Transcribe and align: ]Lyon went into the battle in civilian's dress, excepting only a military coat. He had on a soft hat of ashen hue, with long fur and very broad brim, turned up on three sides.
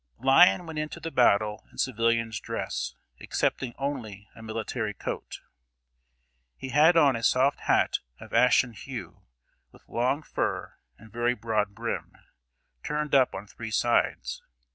]Lyon 0.17 0.65
went 0.65 0.79
into 0.79 0.99
the 0.99 1.11
battle 1.11 1.67
in 1.71 1.77
civilian's 1.77 2.39
dress, 2.39 2.95
excepting 3.19 3.75
only 3.77 4.27
a 4.35 4.41
military 4.41 4.95
coat. 4.95 5.41
He 6.57 6.69
had 6.69 6.97
on 6.97 7.15
a 7.15 7.21
soft 7.21 7.59
hat 7.59 7.99
of 8.19 8.33
ashen 8.33 8.73
hue, 8.73 9.21
with 9.71 9.87
long 9.87 10.23
fur 10.23 10.79
and 10.97 11.11
very 11.13 11.35
broad 11.35 11.75
brim, 11.75 12.15
turned 12.81 13.13
up 13.13 13.35
on 13.35 13.45
three 13.45 13.69
sides. 13.69 14.41